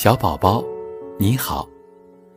[0.00, 0.62] 小宝宝，
[1.18, 1.68] 你好，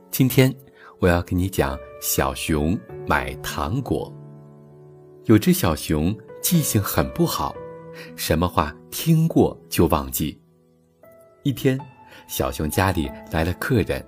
[0.09, 0.51] 今天
[0.97, 2.75] 我要给你讲小熊
[3.05, 4.11] 买糖果。
[5.25, 6.11] 有只小熊
[6.41, 7.53] 记性很不好，
[8.15, 10.35] 什么话听过就忘记。
[11.43, 11.79] 一天，
[12.27, 14.03] 小熊家里来了客人，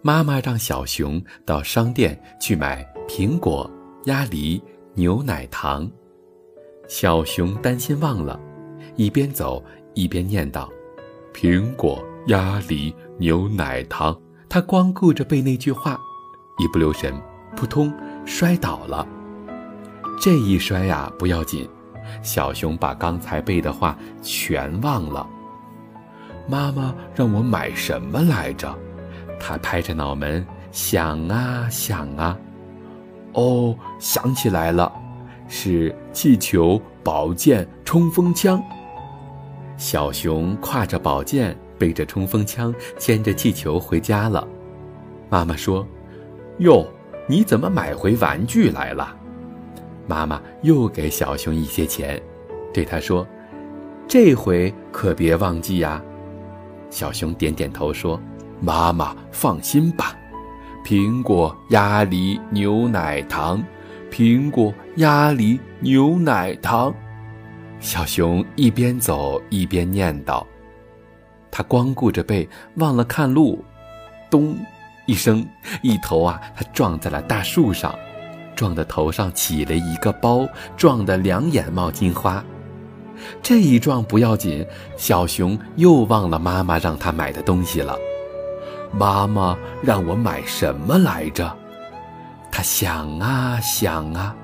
[0.00, 3.68] 妈妈让小熊到商店去买苹果、
[4.04, 4.62] 鸭梨、
[4.94, 5.90] 牛奶糖。
[6.86, 8.40] 小熊担心忘了，
[8.94, 9.60] 一边走
[9.94, 10.70] 一边念叨
[11.34, 14.14] ：“苹果。”鸭梨牛奶糖，
[14.48, 15.98] 他光顾着背那句话，
[16.58, 17.14] 一不留神，
[17.56, 17.92] 扑通
[18.26, 19.06] 摔倒了。
[20.20, 21.66] 这一摔呀，不要紧，
[22.22, 25.26] 小熊把刚才背的话全忘了。
[26.46, 28.76] 妈妈让我买什么来着？
[29.40, 32.36] 他拍着脑门想啊想啊，
[33.32, 34.92] 哦，想起来了，
[35.48, 38.62] 是气球、宝剑、冲锋枪。
[39.76, 41.56] 小熊挎着宝剑。
[41.78, 44.46] 背着冲锋枪，牵着气球回家了。
[45.30, 45.86] 妈妈说
[46.58, 46.86] ：“哟，
[47.26, 49.16] 你怎么买回玩具来了？”
[50.06, 52.20] 妈妈又给小熊一些钱，
[52.72, 53.26] 对他说
[54.08, 56.02] ：“这回可别忘记呀。”
[56.90, 58.18] 小熊点点头说
[58.60, 60.16] ：“妈妈放心吧，
[60.84, 63.62] 苹果、鸭梨、牛奶糖，
[64.10, 66.92] 苹果、鸭梨、牛奶糖。”
[67.78, 70.42] 小熊一边走一边念叨。
[71.50, 73.64] 他光顾着背，忘了看路，
[74.30, 74.56] 咚，
[75.06, 75.46] 一声，
[75.82, 77.94] 一头啊，他撞在了大树上，
[78.54, 80.46] 撞得头上起了一个包，
[80.76, 82.44] 撞得两眼冒金花。
[83.42, 84.64] 这一撞不要紧，
[84.96, 87.96] 小熊又忘了妈妈让他买的东西了。
[88.92, 91.56] 妈妈让我买什么来着？
[92.50, 94.34] 他想啊想啊，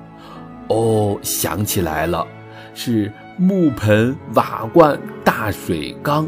[0.67, 2.27] 哦，想起来了，
[2.73, 6.27] 是木盆、瓦罐、大水缸。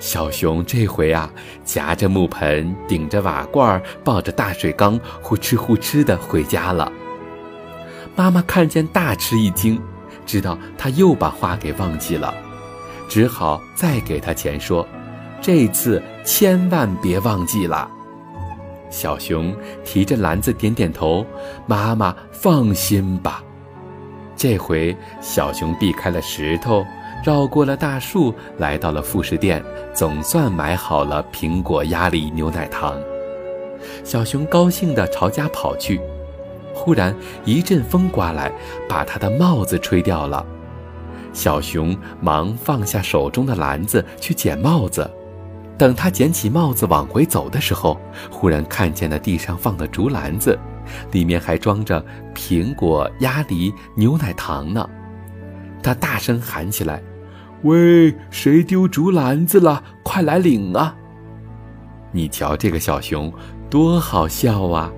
[0.00, 1.30] 小熊这回啊，
[1.64, 6.92] 夹着木盆，顶着瓦罐，抱着大水缸，呼哧呼哧的回家了。
[8.14, 9.80] 妈妈看见大吃一惊，
[10.26, 12.34] 知道他又把话给忘记了，
[13.08, 14.86] 只好再给他钱，说
[15.40, 17.90] ：“这次千万别忘记了。”
[18.90, 21.24] 小熊提着篮子点点头
[21.66, 23.42] ：“妈妈放心吧。”
[24.44, 26.84] 这回小熊避开了石头。
[27.24, 33.00] 绕过了大树，来到了副食店，总算买好了苹果、鸭梨、牛奶糖。
[34.04, 35.98] 小熊高兴地朝家跑去，
[36.74, 37.16] 忽然
[37.46, 38.52] 一阵风刮来，
[38.86, 40.44] 把他的帽子吹掉了。
[41.32, 45.10] 小熊忙放下手中的篮子去捡帽子，
[45.78, 47.98] 等他捡起帽子往回走的时候，
[48.30, 50.58] 忽然看见了地上放的竹篮子，
[51.12, 54.88] 里面还装着苹果、鸭梨、牛奶糖呢。
[55.82, 57.02] 他大声喊起来。
[57.62, 59.82] 喂，谁丢竹篮子了？
[60.02, 60.94] 快来领啊！
[62.12, 63.32] 你瞧这个小熊，
[63.70, 64.92] 多好笑啊！